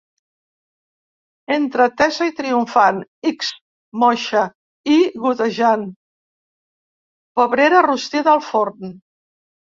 Entra 1.55 1.85
tesa 2.01 2.27
i 2.29 2.33
triomfant, 2.39 2.97
ix 3.33 3.51
moixa 4.05 4.41
i 4.95 4.97
gotejant: 5.27 5.85
pebrera 7.43 7.85
rostida 7.91 8.37
al 8.37 8.45
forn. 8.51 8.99